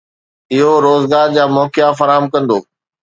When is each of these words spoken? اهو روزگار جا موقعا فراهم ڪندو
اهو 0.53 0.73
روزگار 0.87 1.27
جا 1.35 1.43
موقعا 1.55 1.89
فراهم 1.99 2.25
ڪندو 2.33 2.57